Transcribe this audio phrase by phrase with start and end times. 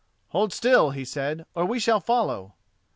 [0.29, 2.55] "Hold still," he said, "or we shall follow."